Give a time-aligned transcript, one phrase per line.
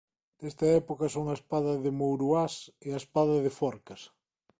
[0.41, 2.53] Desta época son a espada de Mouruás
[2.85, 4.01] e a espada de Forcas.